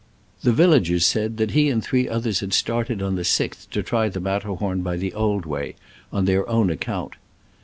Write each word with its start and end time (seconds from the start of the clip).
The 0.41 0.51
villagers 0.51 1.05
said 1.05 1.37
that 1.37 1.51
he 1.51 1.69
and 1.69 1.83
three 1.83 2.09
others 2.09 2.39
had 2.39 2.53
started 2.53 3.03
on 3.03 3.17
the 3.17 3.21
6th 3.21 3.69
to 3.69 3.83
try 3.83 4.09
the 4.09 4.19
Matterhorn 4.19 4.81
by 4.81 4.97
the 4.97 5.13
old 5.13 5.45
way, 5.45 5.75
on 6.11 6.25
their 6.25 6.49
own 6.49 6.71
account. 6.71 7.17